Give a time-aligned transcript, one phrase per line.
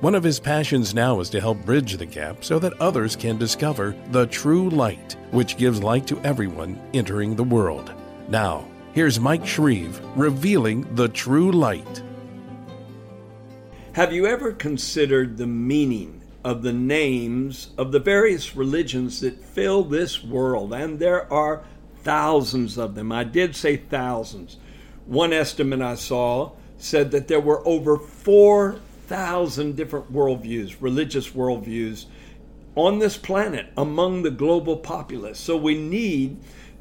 [0.00, 3.36] One of his passions now is to help bridge the gap so that others can
[3.36, 7.92] discover the true light, which gives light to everyone entering the world.
[8.30, 12.02] Now, here's Mike Shreve revealing the true light.
[13.92, 19.84] Have you ever considered the meaning of the names of the various religions that fill
[19.84, 20.72] this world?
[20.72, 21.62] And there are
[22.04, 23.12] thousands of them.
[23.12, 24.56] I did say thousands.
[25.04, 27.98] One estimate I saw said that there were over
[29.10, 32.04] 4,000 different worldviews, religious worldviews,
[32.76, 35.36] on this planet among the global populace.
[35.40, 36.40] So we need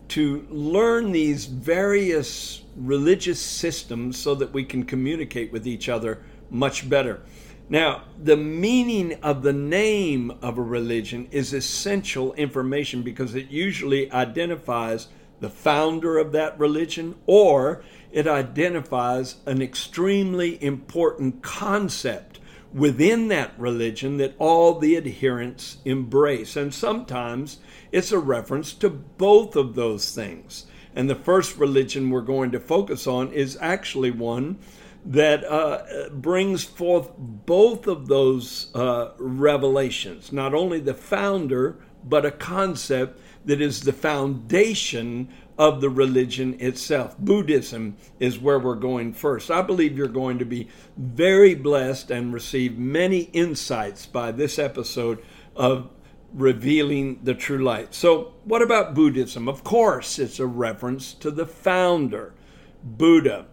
[0.10, 6.88] to learn these various religious systems so that we can communicate with each other much
[6.88, 7.22] better.
[7.68, 14.12] Now, the meaning of the name of a religion is essential information because it usually
[14.12, 15.08] identifies
[15.40, 22.40] the founder of that religion or it identifies an extremely important concept
[22.74, 26.56] within that religion that all the adherents embrace.
[26.56, 27.60] And sometimes
[27.92, 30.66] it's a reference to both of those things.
[30.96, 34.60] And the first religion we're going to focus on is actually one
[35.06, 42.32] that uh, brings forth both of those uh, revelations, not only the founder, but a
[42.32, 45.30] concept that is the foundation
[45.60, 47.18] of the religion itself.
[47.20, 49.52] Buddhism is where we're going first.
[49.52, 55.22] I believe you're going to be very blessed and receive many insights by this episode
[55.58, 55.90] of
[56.34, 57.94] revealing the true light.
[57.94, 59.50] So, what about Buddhism?
[59.50, 62.34] Of course, it's a reference to the founder,
[62.82, 63.48] Buddha.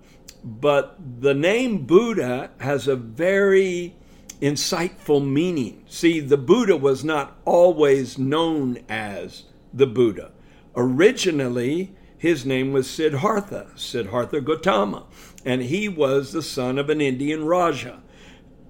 [0.45, 3.97] But the name Buddha has a very
[4.41, 5.83] insightful meaning.
[5.89, 9.45] See, the Buddha was not always known as
[9.75, 10.31] the Buddha.
[10.77, 15.05] Originally, his name was Siddhartha, Siddhartha Gautama,
[15.45, 18.03] and he was the son of an Indian Raja.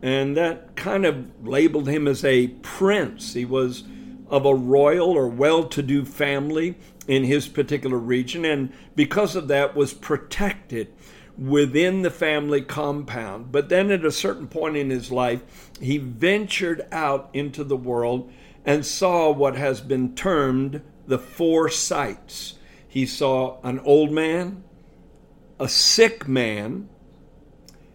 [0.02, 3.34] And that kind of labeled him as a prince.
[3.34, 3.84] He was
[4.28, 9.48] of a royal or well to do family in his particular region, and because of
[9.48, 10.92] that, was protected
[11.38, 13.52] within the family compound.
[13.52, 18.32] But then at a certain point in his life, he ventured out into the world
[18.64, 22.54] and saw what has been termed the four sights.
[22.96, 24.64] He saw an old man,
[25.60, 26.88] a sick man,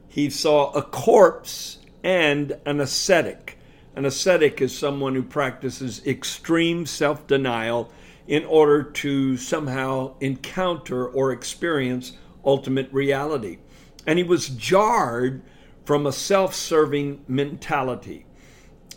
[0.08, 3.58] he saw a corpse, and an ascetic.
[3.96, 7.92] An ascetic is someone who practices extreme self denial
[8.28, 12.12] in order to somehow encounter or experience
[12.46, 13.58] ultimate reality.
[14.06, 15.42] And he was jarred
[15.84, 18.28] from a self serving mentality.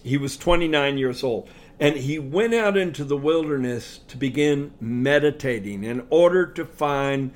[0.03, 1.49] He was 29 years old.
[1.81, 7.33] And he went out into the wilderness to begin meditating in order to find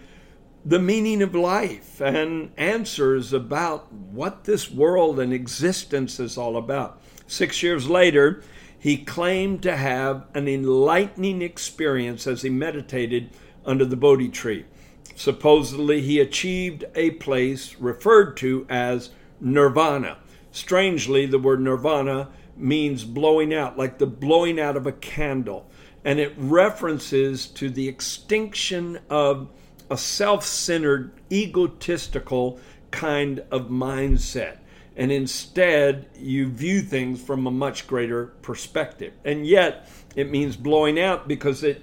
[0.65, 7.01] the meaning of life and answers about what this world and existence is all about.
[7.27, 8.43] Six years later,
[8.79, 13.31] he claimed to have an enlightening experience as he meditated
[13.65, 14.67] under the Bodhi tree.
[15.15, 19.11] Supposedly, he achieved a place referred to as
[19.41, 20.19] nirvana.
[20.53, 22.29] Strangely, the word nirvana
[22.59, 25.71] means blowing out, like the blowing out of a candle.
[26.05, 29.49] And it references to the extinction of
[29.91, 32.61] a self centered, egotistical
[32.91, 34.59] kind of mindset.
[34.97, 39.13] And instead, you view things from a much greater perspective.
[39.25, 41.83] And yet, it means blowing out because it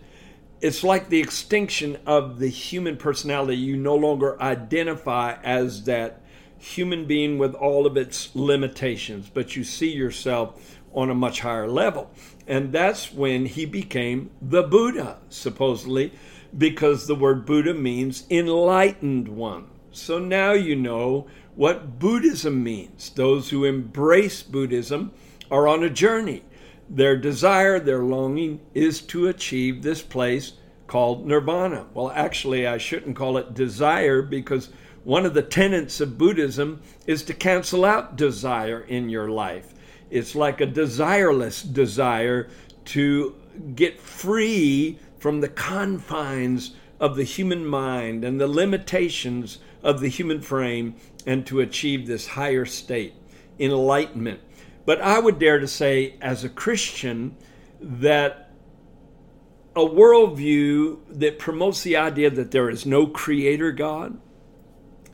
[0.61, 3.57] it's like the extinction of the human personality.
[3.57, 6.21] You no longer identify as that
[6.65, 11.67] human being with all of its limitations, but you see yourself on a much higher
[11.67, 12.09] level.
[12.47, 16.11] And that's when he became the Buddha, supposedly,
[16.57, 19.67] because the word Buddha means enlightened one.
[19.91, 23.09] So now you know what Buddhism means.
[23.09, 25.11] Those who embrace Buddhism
[25.51, 26.43] are on a journey
[26.89, 30.53] their desire, their longing is to achieve this place
[30.87, 31.87] called nirvana.
[31.93, 34.69] Well, actually, I shouldn't call it desire because
[35.05, 39.73] one of the tenets of Buddhism is to cancel out desire in your life.
[40.09, 42.49] It's like a desireless desire
[42.85, 43.35] to
[43.75, 50.41] get free from the confines of the human mind and the limitations of the human
[50.41, 50.95] frame
[51.27, 53.13] and to achieve this higher state,
[53.59, 54.39] enlightenment.
[54.85, 57.37] But I would dare to say, as a Christian,
[57.79, 58.51] that
[59.75, 64.19] a worldview that promotes the idea that there is no creator God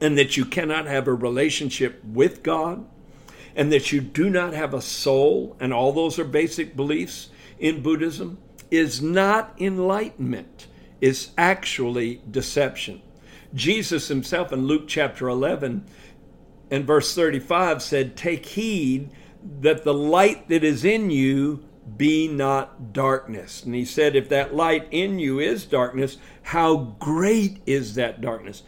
[0.01, 2.85] and that you cannot have a relationship with God
[3.55, 7.81] and that you do not have a soul, and all those are basic beliefs in
[7.81, 8.37] Buddhism,
[8.69, 10.67] is not enlightenment,
[11.01, 13.01] is actually deception.
[13.53, 15.85] Jesus himself in Luke chapter 11
[16.69, 19.09] and verse 35 said, Take heed
[19.59, 21.65] that the light that is in you
[21.97, 23.63] be not darkness.
[23.63, 28.63] And he said, If that light in you is darkness, how great is that darkness?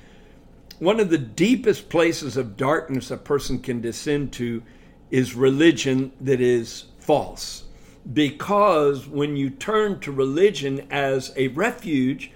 [0.83, 4.63] One of the deepest places of darkness a person can descend to
[5.11, 7.63] is religion that is false.
[8.11, 12.33] Because when you turn to religion as a refuge,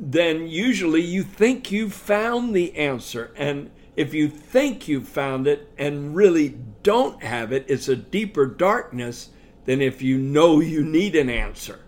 [0.00, 3.34] then usually you think you've found the answer.
[3.36, 8.46] And if you think you've found it and really don't have it, it's a deeper
[8.46, 9.28] darkness
[9.66, 11.80] than if you know you need an answer.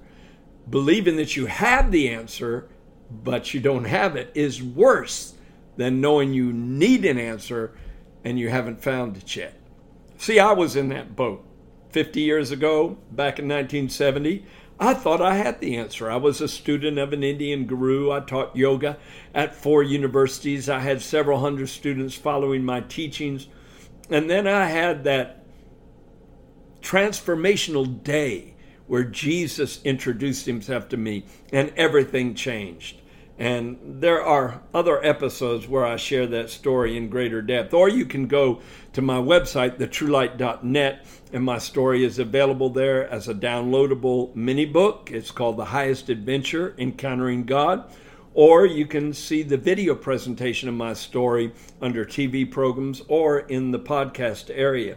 [0.69, 2.69] Believing that you have the answer,
[3.11, 5.35] but you don't have it, is worse
[5.77, 7.77] than knowing you need an answer
[8.25, 9.61] and you haven't found it yet.
[10.19, 11.45] See, I was in that boat
[11.91, 14.45] 50 years ago, back in 1970.
[14.81, 16.11] I thought I had the answer.
[16.11, 18.11] I was a student of an Indian guru.
[18.11, 18.99] I taught yoga
[19.33, 20.69] at four universities.
[20.69, 23.47] I had several hundred students following my teachings.
[24.11, 25.45] And then I had that
[26.83, 28.55] transformational day
[28.87, 33.01] where Jesus introduced himself to me and everything changed.
[33.39, 37.75] And there are other episodes where I share that story in greater depth.
[37.75, 38.61] Or you can go
[38.93, 45.11] to my website, thetruelight.net, and my story is available there as a downloadable mini book.
[45.13, 47.91] It's called The Highest Adventure Encountering God.
[48.35, 53.73] Or you can see the video presentation of my story under TV programs or in
[53.73, 54.97] the podcast area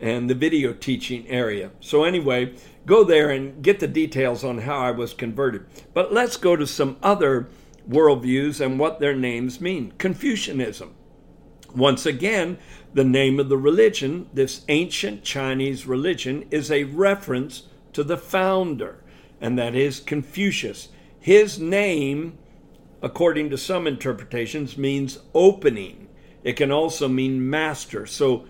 [0.00, 1.70] and the video teaching area.
[1.80, 5.64] So, anyway, go there and get the details on how I was converted.
[5.94, 7.48] But let's go to some other
[7.88, 9.92] worldviews and what their names mean.
[9.98, 10.94] Confucianism.
[11.74, 12.58] Once again,
[12.92, 19.02] the name of the religion, this ancient Chinese religion, is a reference to the founder,
[19.40, 20.88] and that is Confucius.
[21.18, 22.38] His name,
[23.00, 26.08] according to some interpretations, means opening.
[26.44, 28.06] It can also mean master.
[28.06, 28.44] So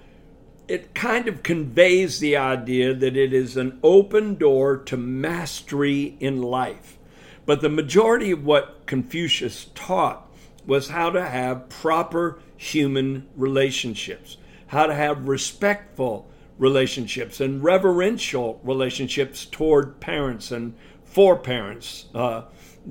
[0.66, 6.42] it kind of conveys the idea that it is an open door to mastery in
[6.42, 6.98] life.
[7.44, 10.28] But the majority of what Confucius taught
[10.66, 14.36] was how to have proper human relationships,
[14.68, 20.74] how to have respectful relationships and reverential relationships toward parents and
[21.04, 22.42] for parents uh,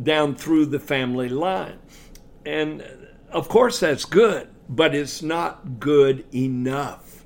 [0.04, 1.80] down through the family line.
[2.46, 2.84] And
[3.30, 7.24] of course, that's good, but it's not good enough.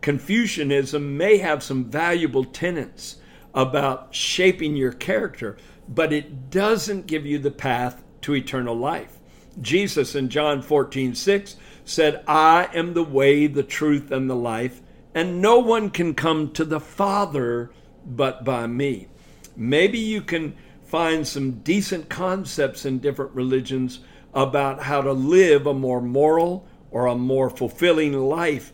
[0.00, 3.16] Confucianism may have some valuable tenets
[3.54, 5.56] about shaping your character,
[5.88, 9.18] but it doesn't give you the path to eternal life.
[9.60, 14.82] Jesus in John 14, 6 said, I am the way, the truth, and the life,
[15.14, 17.70] and no one can come to the Father
[18.04, 19.08] but by me.
[19.56, 24.00] Maybe you can find some decent concepts in different religions
[24.34, 28.72] about how to live a more moral or a more fulfilling life.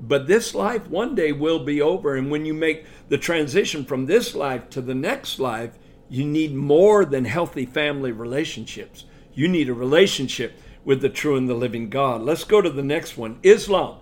[0.00, 2.16] But this life one day will be over.
[2.16, 5.78] And when you make the transition from this life to the next life,
[6.08, 9.04] you need more than healthy family relationships.
[9.32, 12.22] You need a relationship with the true and the living God.
[12.22, 13.98] Let's go to the next one Islam.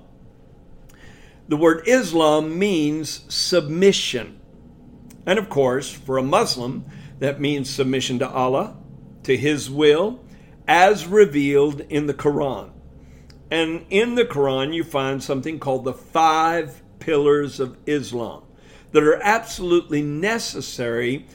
[1.48, 4.40] The word Islam means submission.
[5.26, 6.84] And of course, for a Muslim,
[7.18, 8.76] that means submission to Allah,
[9.24, 10.20] to His will,
[10.66, 12.70] as revealed in the Quran.
[13.50, 18.44] And in the Quran, you find something called the five pillars of Islam
[18.92, 21.26] that are absolutely necessary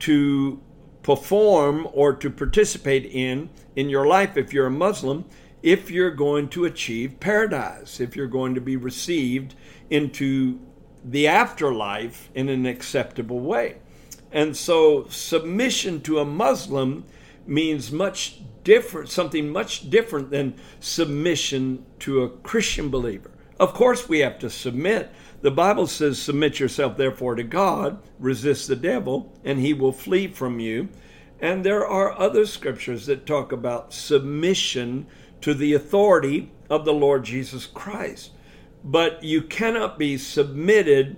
[0.00, 0.60] to
[1.02, 5.24] perform or to participate in in your life if you're a Muslim
[5.66, 9.52] if you're going to achieve paradise, if you're going to be received
[9.90, 10.60] into
[11.04, 13.76] the afterlife in an acceptable way.
[14.30, 17.04] And so submission to a Muslim
[17.48, 23.32] means much different, something much different than submission to a Christian believer.
[23.58, 25.10] Of course, we have to submit,
[25.42, 30.28] the Bible says, Submit yourself therefore to God, resist the devil, and he will flee
[30.28, 30.88] from you.
[31.40, 35.06] And there are other scriptures that talk about submission
[35.42, 38.30] to the authority of the Lord Jesus Christ.
[38.82, 41.16] But you cannot be submitted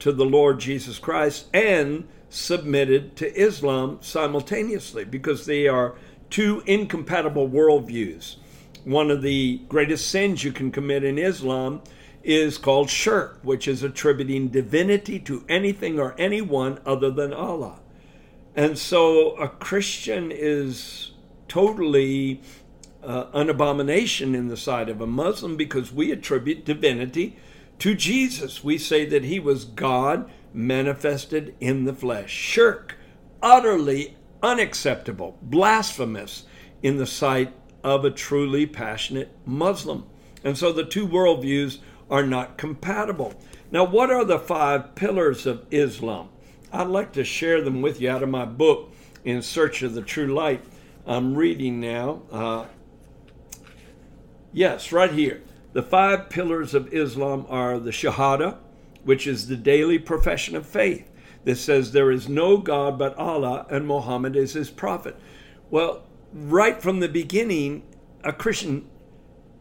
[0.00, 5.94] to the Lord Jesus Christ and submitted to Islam simultaneously because they are
[6.28, 8.36] two incompatible worldviews.
[8.84, 11.80] One of the greatest sins you can commit in Islam
[12.24, 17.80] is called shirk, which is attributing divinity to anything or anyone other than Allah.
[18.56, 21.12] And so a Christian is
[21.48, 22.40] totally
[23.02, 27.36] uh, an abomination in the sight of a Muslim because we attribute divinity
[27.80, 28.64] to Jesus.
[28.64, 32.30] We say that he was God manifested in the flesh.
[32.30, 32.96] Shirk,
[33.42, 36.44] utterly unacceptable, blasphemous
[36.82, 37.52] in the sight
[37.82, 40.06] of a truly passionate Muslim.
[40.42, 41.78] And so the two worldviews
[42.10, 43.34] are not compatible.
[43.70, 46.28] Now, what are the five pillars of Islam?
[46.72, 48.92] I'd like to share them with you out of my book,
[49.24, 50.64] In Search of the True Light.
[51.06, 52.22] I'm reading now.
[52.30, 52.66] Uh,
[54.52, 55.42] yes, right here.
[55.72, 58.58] The five pillars of Islam are the Shahada,
[59.02, 61.10] which is the daily profession of faith.
[61.44, 65.16] This says there is no God but Allah and Muhammad is his prophet.
[65.70, 67.82] Well, right from the beginning,
[68.22, 68.88] a Christian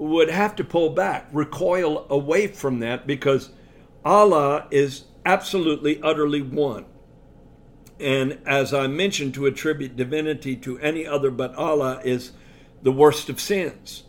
[0.10, 3.52] would have to pull back, recoil away from that because
[4.04, 6.86] Allah is absolutely, utterly one.
[8.00, 12.32] And as I mentioned, to attribute divinity to any other but Allah is
[12.82, 14.04] the worst of sins.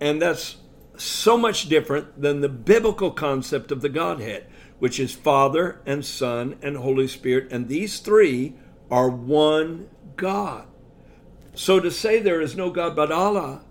[0.00, 0.56] And that's
[0.96, 4.46] so much different than the biblical concept of the Godhead,
[4.78, 7.52] which is Father and Son and Holy Spirit.
[7.52, 8.54] And these three
[8.90, 10.66] are one God.
[11.54, 13.62] So to say there is no God but Allah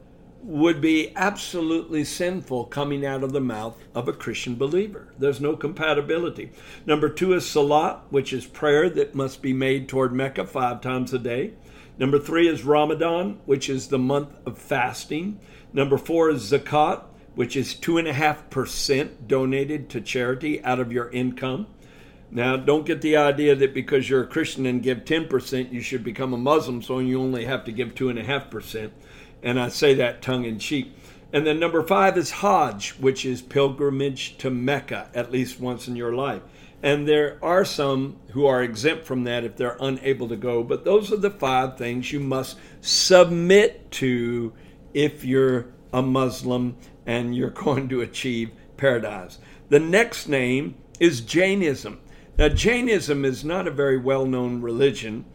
[0.46, 5.12] would be absolutely sinful coming out of the mouth of a Christian believer.
[5.18, 6.52] There's no compatibility.
[6.86, 11.14] Number two is salat, which is prayer that must be made toward Mecca five times
[11.16, 11.54] a day.
[11.98, 15.40] Number three is Ramadan, which is the month of fasting.
[15.74, 21.66] Number four is zakat, which is 2.5% donated to charity out of your income.
[22.30, 26.04] Now, don't get the idea that because you're a Christian and give 10%, you should
[26.04, 28.92] become a Muslim, so you only have to give 2.5%
[29.46, 30.92] and I say that tongue in cheek.
[31.32, 35.96] And then number five is Hajj, which is pilgrimage to Mecca at least once in
[35.96, 36.42] your life.
[36.82, 40.84] And there are some who are exempt from that if they're unable to go, but
[40.84, 44.52] those are the five things you must submit to
[44.94, 46.75] if you're a Muslim
[47.06, 49.38] and you're going to achieve paradise.
[49.70, 52.00] The next name is Jainism.
[52.38, 55.25] Now, Jainism is not a very well known religion,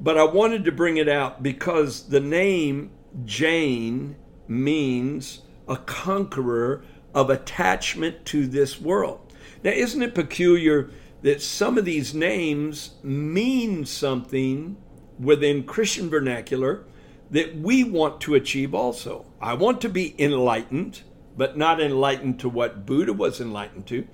[0.00, 2.90] but I wanted to bring it out because the name
[3.24, 4.16] Jain
[4.48, 9.32] means a conqueror of attachment to this world.
[9.62, 10.90] Now, isn't it peculiar
[11.22, 14.76] that some of these names mean something
[15.18, 16.84] within Christian vernacular
[17.30, 19.26] that we want to achieve also?
[19.40, 21.02] I want to be enlightened,
[21.36, 24.06] but not enlightened to what Buddha was enlightened to.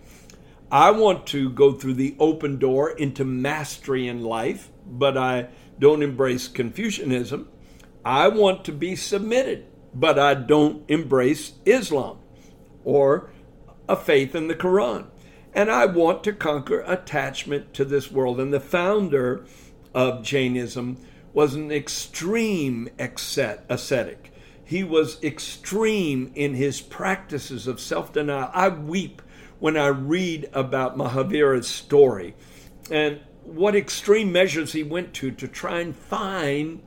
[0.70, 5.48] I want to go through the open door into mastery in life, but I
[5.80, 7.48] don't embrace Confucianism.
[8.04, 12.18] I want to be submitted, but I don't embrace Islam
[12.84, 13.30] or
[13.88, 15.06] a faith in the Quran.
[15.52, 18.40] And I want to conquer attachment to this world.
[18.40, 19.44] And the founder
[19.92, 20.96] of Jainism
[21.32, 24.32] was an extreme ascetic.
[24.64, 28.50] He was extreme in his practices of self denial.
[28.54, 29.20] I weep
[29.58, 32.34] when I read about Mahavira's story
[32.90, 36.82] and what extreme measures he went to to try and find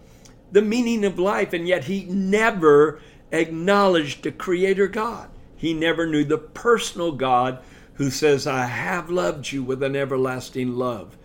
[0.53, 5.29] the meaning of life, and yet he never acknowledged the Creator God.
[5.57, 7.59] He never knew the personal God
[7.95, 11.17] who says, I have loved you with an everlasting love.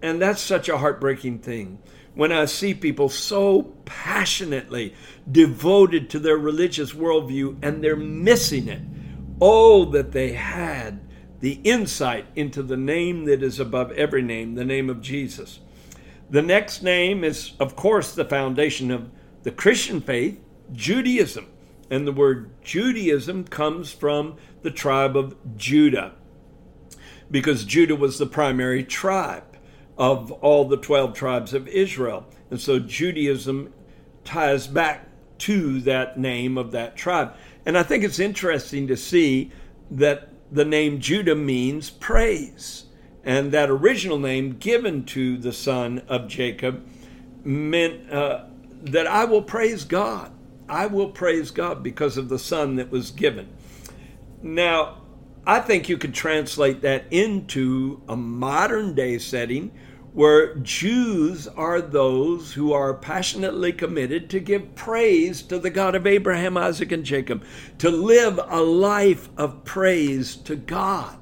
[0.00, 1.78] And that's such a heartbreaking thing.
[2.14, 4.94] When I see people so passionately
[5.30, 8.82] devoted to their religious worldview and they're missing it.
[9.40, 11.00] Oh, that they had
[11.40, 15.60] the insight into the name that is above every name, the name of Jesus.
[16.30, 19.10] The next name is, of course, the foundation of
[19.42, 20.40] the Christian faith,
[20.72, 21.48] Judaism.
[21.90, 26.12] And the word Judaism comes from the tribe of Judah,
[27.30, 29.56] because Judah was the primary tribe
[29.98, 32.26] of all the 12 tribes of Israel.
[32.50, 33.72] And so Judaism
[34.24, 35.08] ties back
[35.38, 37.34] to that name of that tribe.
[37.66, 39.50] And I think it's interesting to see
[39.90, 42.84] that the name Judah means praise.
[43.24, 46.86] And that original name given to the son of Jacob
[47.44, 48.44] meant uh,
[48.82, 50.32] that I will praise God.
[50.68, 53.48] I will praise God because of the son that was given.
[54.42, 55.02] Now,
[55.46, 59.72] I think you could translate that into a modern day setting
[60.12, 66.06] where Jews are those who are passionately committed to give praise to the God of
[66.06, 67.44] Abraham, Isaac, and Jacob,
[67.78, 71.16] to live a life of praise to God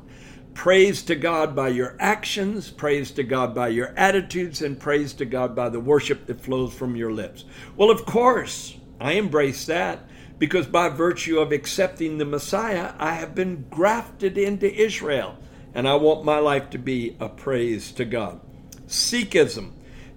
[0.58, 5.24] praise to God by your actions, praise to God by your attitudes, and praise to
[5.24, 7.44] God by the worship that flows from your lips.
[7.76, 10.00] Well, of course, I embrace that
[10.36, 15.38] because by virtue of accepting the Messiah, I have been grafted into Israel,
[15.74, 18.40] and I want my life to be a praise to God.
[18.88, 19.70] Sikhism.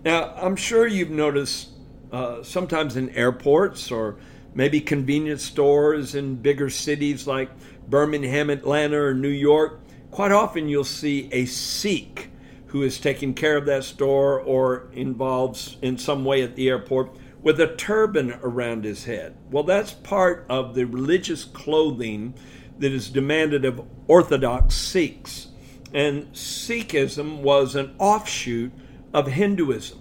[0.04, 1.70] Now, I'm sure you've noticed
[2.12, 4.18] uh, sometimes in airports or
[4.56, 7.52] maybe convenience stores in bigger cities like
[7.88, 12.30] Birmingham, Atlanta, or New York, quite often you'll see a Sikh
[12.68, 17.15] who is taking care of that store or involves in some way at the airport
[17.41, 19.36] with a turban around his head.
[19.50, 22.34] Well, that's part of the religious clothing
[22.80, 25.48] that is demanded of Orthodox Sikhs.
[25.94, 28.72] And Sikhism was an offshoot
[29.13, 30.00] of Hinduism.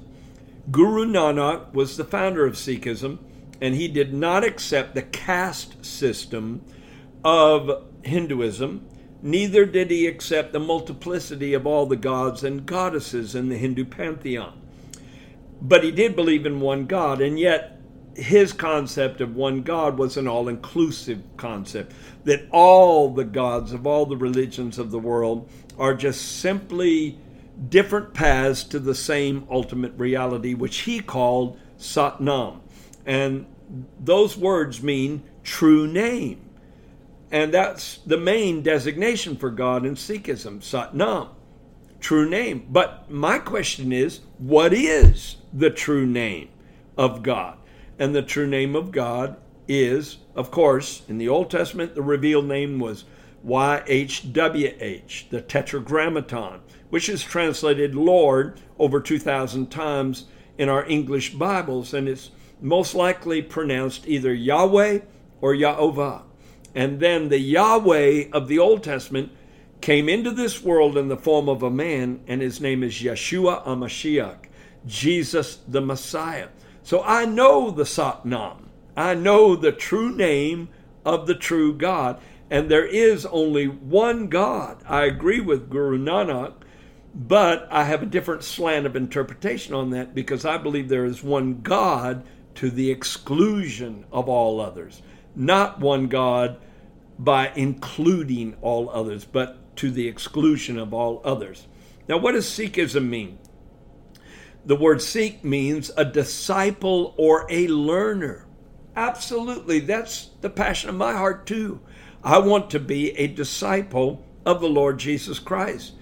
[0.70, 3.18] Guru Nanak was the founder of Sikhism,
[3.60, 6.64] and he did not accept the caste system
[7.24, 8.86] of Hinduism.
[9.22, 13.84] Neither did he accept the multiplicity of all the gods and goddesses in the Hindu
[13.84, 14.60] pantheon.
[15.60, 17.78] But he did believe in one God, and yet
[18.16, 21.92] his concept of one God was an all inclusive concept
[22.24, 25.48] that all the gods of all the religions of the world
[25.78, 27.18] are just simply
[27.68, 32.60] different paths to the same ultimate reality, which he called Satnam.
[33.06, 33.46] And
[33.98, 36.49] those words mean true name.
[37.30, 41.28] And that's the main designation for God in Sikhism, Satnam,
[42.00, 42.66] true name.
[42.68, 46.48] But my question is, what is the true name
[46.96, 47.58] of God?
[47.98, 49.36] And the true name of God
[49.68, 53.04] is, of course, in the Old Testament, the revealed name was
[53.46, 56.60] YHWH, the Tetragrammaton,
[56.90, 60.26] which is translated Lord over 2,000 times
[60.58, 65.00] in our English Bibles, and it's most likely pronounced either Yahweh
[65.40, 66.22] or Yahovah.
[66.74, 69.32] And then the Yahweh of the Old Testament
[69.80, 73.64] came into this world in the form of a man, and his name is Yeshua
[73.64, 74.44] HaMashiach,
[74.86, 76.48] Jesus the Messiah.
[76.82, 78.64] So I know the Satnam.
[78.96, 80.68] I know the true name
[81.04, 82.20] of the true God.
[82.50, 84.82] And there is only one God.
[84.86, 86.54] I agree with Guru Nanak,
[87.14, 91.22] but I have a different slant of interpretation on that because I believe there is
[91.22, 92.24] one God
[92.56, 95.00] to the exclusion of all others.
[95.34, 96.58] Not one God
[97.18, 101.66] by including all others, but to the exclusion of all others.
[102.08, 103.38] Now, what does Sikhism mean?
[104.64, 108.46] The word Sikh means a disciple or a learner.
[108.94, 111.80] Absolutely, that's the passion of my heart too.
[112.22, 115.94] I want to be a disciple of the Lord Jesus Christ.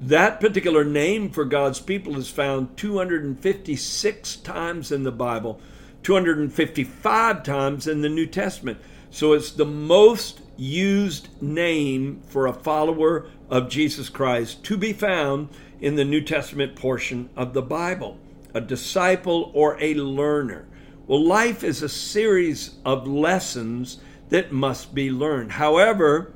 [0.00, 5.60] That particular name for God's people is found 256 times in the Bible,
[6.02, 8.78] 255 times in the New Testament.
[9.10, 15.48] So it's the most used name for a follower of Jesus Christ to be found
[15.80, 18.18] in the New Testament portion of the Bible.
[18.54, 20.66] A disciple or a learner.
[21.06, 25.52] Well, life is a series of lessons that must be learned.
[25.52, 26.32] However,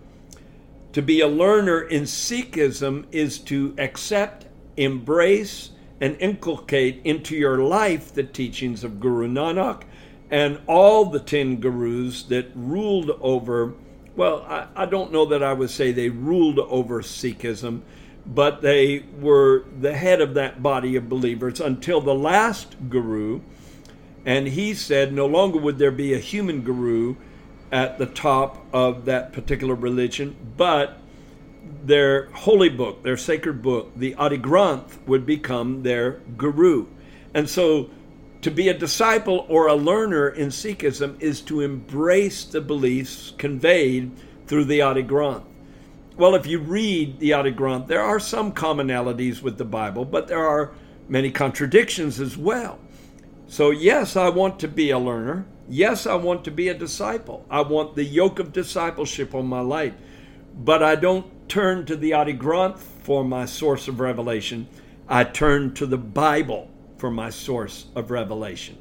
[0.92, 4.46] to be a learner in Sikhism is to accept,
[4.76, 5.70] embrace,
[6.02, 9.84] and inculcate into your life the teachings of Guru Nanak
[10.32, 13.74] and all the 10 gurus that ruled over,
[14.16, 17.82] well, I, I don't know that I would say they ruled over Sikhism,
[18.26, 23.40] but they were the head of that body of believers until the last guru.
[24.26, 27.14] And he said no longer would there be a human guru
[27.70, 30.98] at the top of that particular religion, but
[31.84, 36.86] their holy book, their sacred book, the Adi Granth, would become their guru.
[37.34, 37.90] And so
[38.42, 44.10] to be a disciple or a learner in Sikhism is to embrace the beliefs conveyed
[44.46, 45.44] through the Adi Granth.
[46.16, 50.28] Well, if you read the Adi Granth, there are some commonalities with the Bible, but
[50.28, 50.72] there are
[51.08, 52.78] many contradictions as well.
[53.46, 55.46] So, yes, I want to be a learner.
[55.68, 57.46] Yes, I want to be a disciple.
[57.48, 59.94] I want the yoke of discipleship on my life.
[60.54, 64.68] But I don't turn to the Adi Granth for my source of revelation.
[65.08, 68.78] I turn to the Bible for my source of revelation.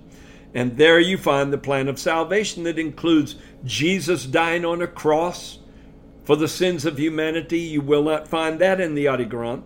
[0.54, 5.60] And there you find the plan of salvation that includes Jesus dying on a cross
[6.24, 7.60] for the sins of humanity.
[7.60, 9.64] You will not find that in the Adi Granth.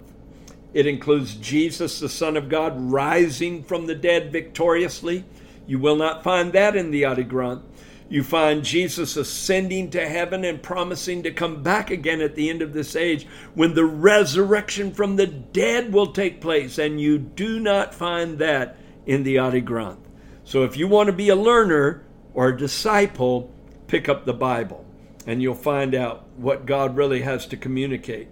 [0.73, 5.23] It includes Jesus, the Son of God, rising from the dead victoriously.
[5.65, 7.63] You will not find that in the Adi Granth.
[8.08, 12.62] You find Jesus ascending to heaven and promising to come back again at the end
[12.62, 16.78] of this age when the resurrection from the dead will take place.
[16.78, 19.98] And you do not find that in the Adi Granth.
[20.44, 22.04] So if you want to be a learner
[22.36, 23.52] or a disciple,
[23.88, 24.86] pick up the Bible
[25.26, 28.28] and you'll find out what God really has to communicate.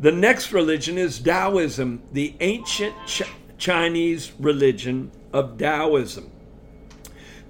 [0.00, 3.22] The next religion is Taoism, the ancient Ch-
[3.58, 6.30] Chinese religion of Taoism.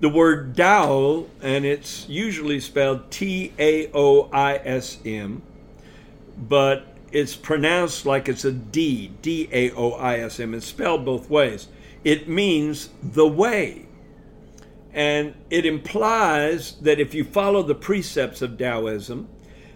[0.00, 5.42] The word Tao, and it's usually spelled T A O I S M,
[6.38, 10.54] but it's pronounced like it's a D, D A O I S M.
[10.54, 11.68] It's spelled both ways.
[12.02, 13.86] It means the way.
[14.92, 19.28] And it implies that if you follow the precepts of Taoism,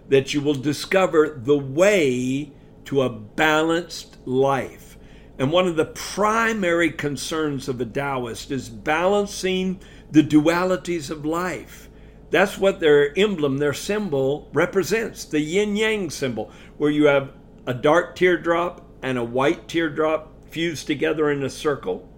[0.08, 2.50] that you will discover the way
[2.86, 4.96] to a balanced life.
[5.38, 9.80] And one of the primary concerns of a Taoist is balancing
[10.14, 11.90] the dualities of life.
[12.30, 17.32] That's what their emblem, their symbol represents the yin yang symbol, where you have
[17.66, 22.08] a dark teardrop and a white teardrop fused together in a circle,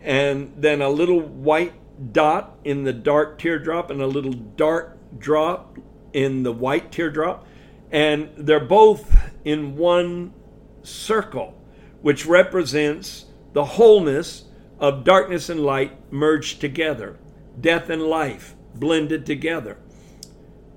[0.00, 1.72] and then a little white
[2.12, 5.78] dot in the dark teardrop and a little dark drop
[6.12, 7.46] in the white teardrop.
[7.92, 10.34] And they're both in one
[10.82, 11.54] circle,
[12.02, 14.43] which represents the wholeness
[14.78, 17.18] of darkness and light merged together,
[17.60, 19.78] death and life blended together.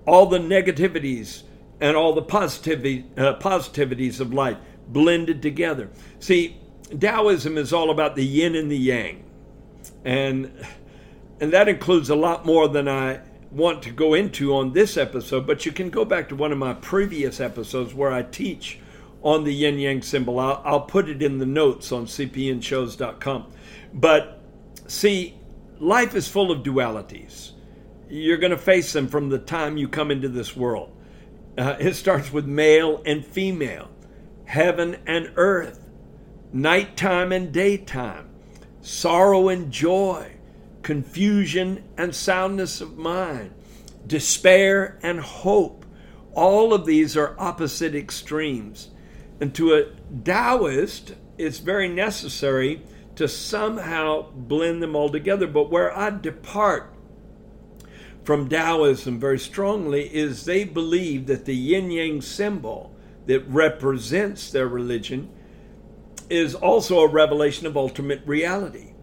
[0.06, 1.44] All the negativities
[1.82, 4.58] and all the positivity, uh, positivities of life
[4.88, 5.90] blended together.
[6.20, 6.58] See,
[6.98, 9.24] Taoism is all about the yin and the yang.
[10.06, 10.52] And
[11.40, 13.20] and that includes a lot more than I
[13.52, 16.58] want to go into on this episode, but you can go back to one of
[16.58, 18.80] my previous episodes where I teach
[19.22, 20.40] on the yin yang symbol.
[20.40, 23.52] I'll, I'll put it in the notes on cpnshows.com.
[23.98, 24.40] But
[24.86, 25.36] see,
[25.80, 27.52] life is full of dualities.
[28.08, 30.96] You're going to face them from the time you come into this world.
[31.58, 33.90] Uh, it starts with male and female,
[34.46, 35.90] heaven and earth,
[36.54, 38.30] nighttime and daytime,
[38.82, 40.32] sorrow and joy,
[40.84, 43.52] confusion and soundness of mind,
[44.06, 45.86] despair and hope.
[46.34, 48.90] All of these are opposite extremes.
[49.42, 49.88] And to a
[50.24, 52.84] Taoist, it's very necessary
[53.18, 55.48] to somehow blend them all together.
[55.48, 56.94] But where I depart
[58.24, 64.68] from Taoism very strongly is they believe that the yin yang symbol that represents their
[64.68, 65.30] religion
[66.30, 68.94] is also a revelation of ultimate reality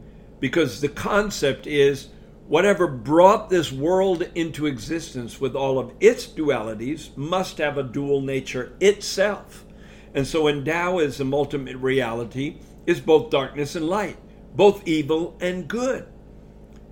[0.40, 2.08] because the concept is
[2.46, 8.20] whatever brought this world into existence with all of its dualities must have a dual
[8.20, 9.64] nature itself.
[10.12, 14.16] And so in Taoism, ultimate reality is both darkness and light,
[14.54, 16.06] both evil and good.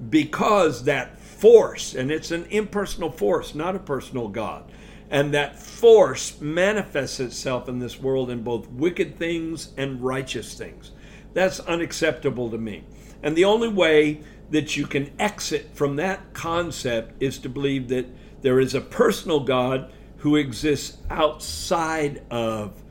[0.08, 4.70] Because that force, and it's an impersonal force, not a personal God,
[5.10, 10.92] and that force manifests itself in this world in both wicked things and righteous things.
[11.34, 12.84] That's unacceptable to me.
[13.22, 18.06] And the only way that you can exit from that concept is to believe that
[18.42, 22.82] there is a personal God who exists outside of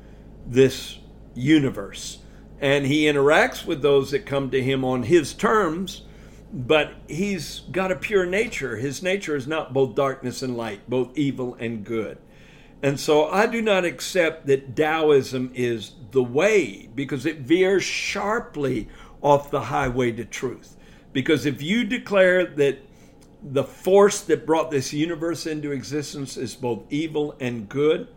[0.46, 0.98] this
[1.34, 2.20] universe.
[2.62, 6.04] And he interacts with those that come to him on his terms,
[6.54, 8.78] but he's got a pure nature.
[8.78, 12.20] His nature is not both darkness and light, both evil and good.
[12.84, 18.90] And so I do not accept that Taoism is the way because it veers sharply
[19.22, 20.78] off the highway to truth.
[21.14, 22.80] Because if you declare that
[23.44, 28.08] the force that brought this universe into existence is both evil and good,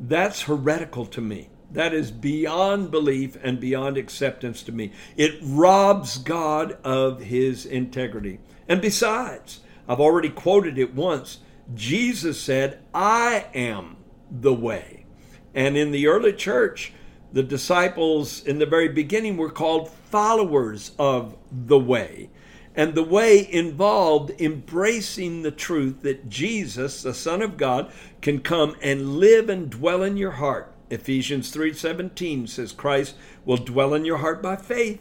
[0.00, 1.48] that's heretical to me.
[1.70, 4.92] That is beyond belief and beyond acceptance to me.
[5.16, 8.38] It robs God of his integrity.
[8.68, 11.38] And besides, I've already quoted it once.
[11.74, 13.96] Jesus said, I am
[14.30, 15.06] the way.
[15.54, 16.92] And in the early church,
[17.32, 22.30] the disciples in the very beginning were called followers of the way.
[22.74, 28.76] And the way involved embracing the truth that Jesus, the Son of God, can come
[28.82, 30.72] and live and dwell in your heart.
[30.90, 35.00] Ephesians 3:17 says Christ will dwell in your heart by faith.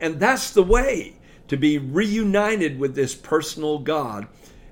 [0.00, 1.14] And that's the way
[1.48, 4.26] to be reunited with this personal God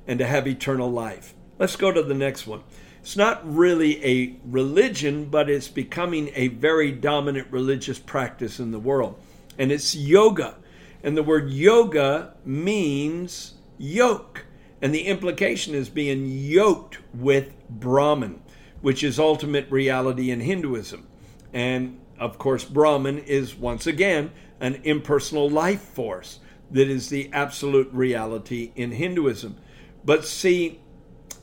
[0.06, 1.34] and to have eternal life.
[1.58, 2.62] Let's go to the next one.
[3.00, 8.78] It's not really a religion, but it's becoming a very dominant religious practice in the
[8.78, 9.18] world.
[9.58, 10.56] And it's yoga.
[11.02, 14.46] And the word yoga means yoke.
[14.80, 18.40] And the implication is being yoked with Brahman,
[18.80, 21.06] which is ultimate reality in Hinduism.
[21.52, 27.88] And of course, Brahman is once again an impersonal life force that is the absolute
[27.92, 29.56] reality in Hinduism.
[30.04, 30.80] But see,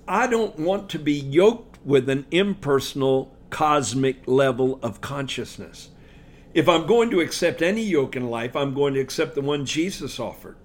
[0.08, 5.90] I don't want to be yoked with an impersonal cosmic level of consciousness.
[6.54, 9.66] If I'm going to accept any yoke in life, I'm going to accept the one
[9.66, 10.58] Jesus offered.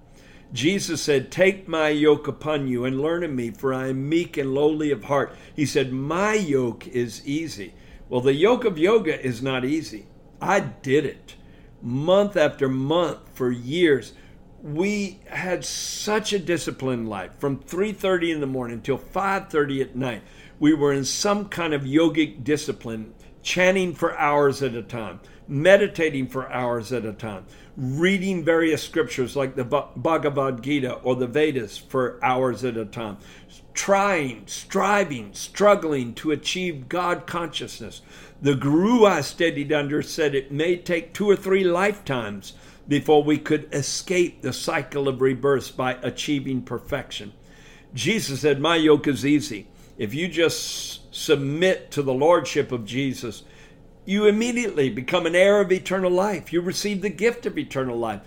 [0.53, 4.37] Jesus said, Take my yoke upon you and learn of me, for I am meek
[4.37, 5.35] and lowly of heart.
[5.55, 7.73] He said, My yoke is easy.
[8.09, 10.07] Well, the yoke of yoga is not easy.
[10.41, 11.35] I did it
[11.81, 14.13] month after month for years
[14.61, 20.21] we had such a disciplined life from 3.30 in the morning till 5.30 at night
[20.59, 26.27] We were in some kind of yogic discipline, chanting for hours at a time, meditating
[26.27, 31.77] for hours at a time, reading various scriptures like the Bhagavad Gita or the Vedas
[31.77, 33.17] for hours at a time,
[33.73, 38.01] trying, striving, struggling to achieve God consciousness.
[38.41, 42.53] The guru I studied under said it may take two or three lifetimes
[42.87, 47.31] before we could escape the cycle of rebirth by achieving perfection.
[47.93, 49.67] Jesus said, My yoke is easy.
[50.01, 53.43] If you just submit to the lordship of Jesus,
[54.03, 56.51] you immediately become an heir of eternal life.
[56.51, 58.21] You receive the gift of eternal life.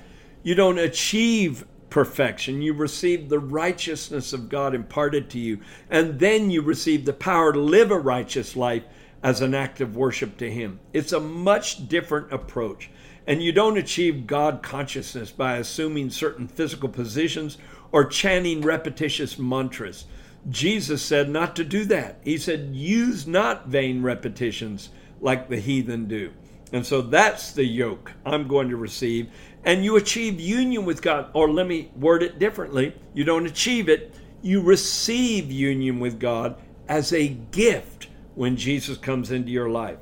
[0.44, 2.62] You don't achieve perfection.
[2.62, 5.58] You receive the righteousness of God imparted to you.
[5.90, 8.84] And then you receive the power to live a righteous life
[9.24, 10.78] as an act of worship to Him.
[10.92, 12.88] It's a much different approach.
[13.26, 17.58] And you don't achieve God consciousness by assuming certain physical positions
[17.90, 20.04] or chanting repetitious mantras.
[20.48, 22.20] Jesus said not to do that.
[22.22, 26.32] He said, use not vain repetitions like the heathen do.
[26.72, 29.30] And so that's the yoke I'm going to receive.
[29.64, 31.30] And you achieve union with God.
[31.32, 36.56] Or let me word it differently you don't achieve it, you receive union with God
[36.88, 39.98] as a gift when Jesus comes into your life.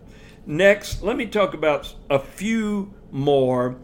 [0.46, 3.76] Next, let me talk about a few more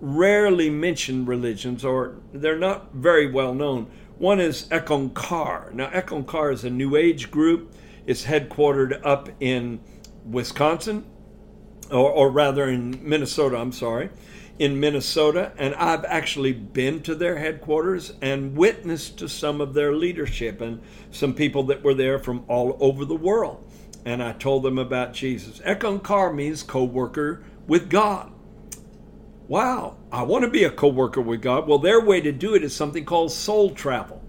[0.00, 3.90] rarely mentioned religions, or they're not very well known.
[4.18, 5.74] One is Eckankar.
[5.74, 7.74] Now, Eckankar is a New Age group.
[8.06, 9.80] It's headquartered up in
[10.24, 11.04] Wisconsin,
[11.90, 14.08] or, or rather in Minnesota, I'm sorry,
[14.58, 15.52] in Minnesota.
[15.58, 20.80] And I've actually been to their headquarters and witnessed to some of their leadership and
[21.10, 23.70] some people that were there from all over the world.
[24.06, 25.58] And I told them about Jesus.
[25.58, 28.32] Eckankar means co worker with God.
[29.48, 31.68] Wow, I want to be a co worker with God.
[31.68, 34.20] Well, their way to do it is something called soul travel,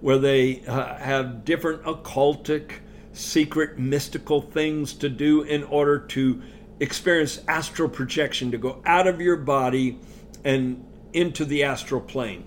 [0.00, 2.72] where they uh, have different occultic
[3.12, 6.40] secret, mystical things to do in order to
[6.80, 9.98] experience astral projection, to go out of your body
[10.42, 10.82] and
[11.12, 12.44] into the astral plane.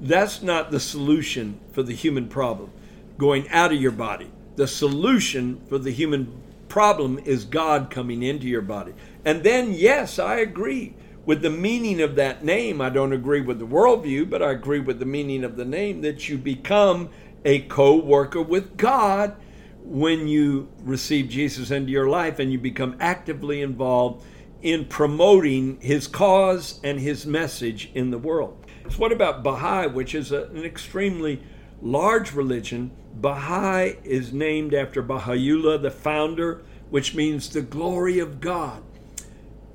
[0.00, 2.72] That's not the solution for the human problem,
[3.18, 4.32] going out of your body.
[4.56, 8.94] The solution for the human problem is God coming into your body.
[9.24, 10.94] And then, yes, I agree
[11.30, 12.80] with the meaning of that name.
[12.80, 16.00] I don't agree with the worldview, but I agree with the meaning of the name
[16.00, 17.08] that you become
[17.44, 19.36] a co worker with God
[19.84, 24.24] when you receive Jesus into your life and you become actively involved
[24.60, 28.66] in promoting his cause and his message in the world.
[28.88, 31.40] So what about Baha'i, which is a, an extremely
[31.80, 32.90] large religion?
[33.14, 38.82] Baha'i is named after Baha'u'llah, the founder, which means the glory of God.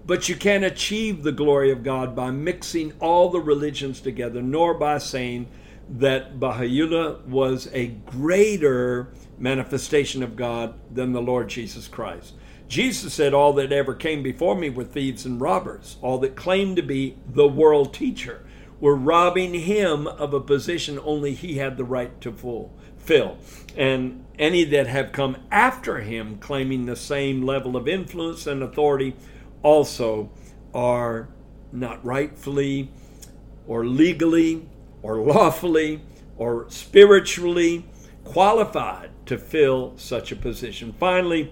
[0.06, 4.76] But you can't achieve the glory of God by mixing all the religions together, nor
[4.76, 5.48] by saying
[5.90, 12.34] that Baha'u'llah was a greater manifestation of God than the Lord Jesus Christ.
[12.68, 15.98] Jesus said, All that ever came before me were thieves and robbers.
[16.02, 18.46] All that claimed to be the world teacher
[18.80, 23.38] were robbing him of a position only he had the right to fulfill.
[23.76, 29.16] And any that have come after him claiming the same level of influence and authority
[29.66, 30.30] also
[30.76, 31.28] are
[31.72, 32.92] not rightfully
[33.68, 34.70] or legally
[35.02, 36.02] or lawfully
[36.38, 37.84] or spiritually
[38.24, 40.94] qualified to fill such a position.
[41.00, 41.52] Finally,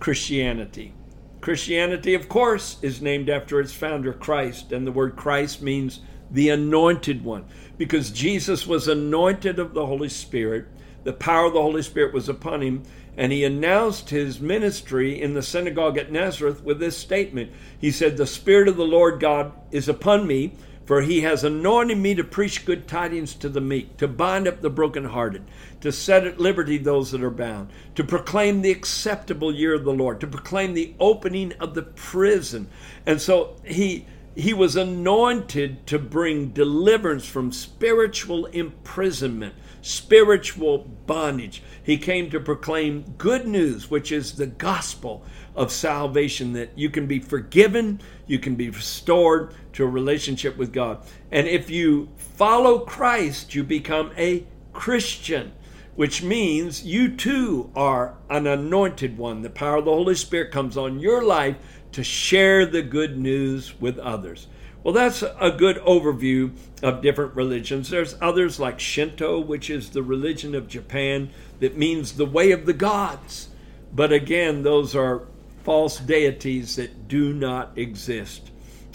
[0.00, 0.94] Christianity.
[1.42, 6.48] Christianity, of course, is named after its founder, Christ, and the word Christ means the
[6.48, 7.44] anointed one,
[7.76, 10.66] because Jesus was anointed of the Holy Spirit.
[11.04, 12.84] The power of the Holy Spirit was upon him,
[13.16, 17.52] and he announced his ministry in the synagogue at Nazareth with this statement.
[17.78, 20.52] He said, The Spirit of the Lord God is upon me
[20.84, 24.60] for he has anointed me to preach good tidings to the meek, to bind up
[24.60, 25.42] the brokenhearted,
[25.80, 29.92] to set at liberty those that are bound, to proclaim the acceptable year of the
[29.92, 32.68] Lord, to proclaim the opening of the prison.
[33.06, 41.62] And so he he was anointed to bring deliverance from spiritual imprisonment, spiritual bondage.
[41.82, 45.22] He came to proclaim good news, which is the gospel
[45.54, 50.72] of salvation that you can be forgiven, you can be restored to a relationship with
[50.72, 51.06] God.
[51.30, 55.52] And if you follow Christ, you become a Christian,
[55.96, 59.42] which means you too are an anointed one.
[59.42, 61.56] The power of the Holy Spirit comes on your life
[61.92, 64.46] to share the good news with others.
[64.84, 66.50] Well, that's a good overview
[66.82, 67.88] of different religions.
[67.88, 72.66] There's others like Shinto, which is the religion of Japan that means the way of
[72.66, 73.48] the gods.
[73.94, 75.22] But again, those are
[75.62, 78.50] false deities that do not exist.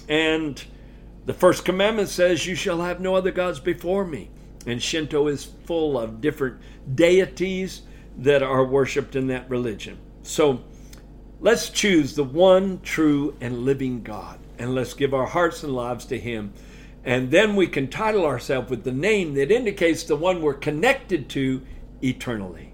[0.08, 0.64] And
[1.26, 4.30] the first commandment says, You shall have no other gods before me.
[4.68, 6.60] And Shinto is full of different
[6.94, 7.82] deities
[8.20, 9.98] that are worshiped in that religion.
[10.22, 10.62] So
[11.40, 16.06] let's choose the one true and living God and let's give our hearts and lives
[16.06, 16.54] to Him.
[17.04, 21.30] And then we can title ourselves with the name that indicates the one we're connected
[21.30, 21.62] to
[22.02, 22.74] eternally.